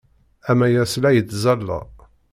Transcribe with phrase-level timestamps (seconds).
[0.51, 1.79] Amayas la yettẓalla.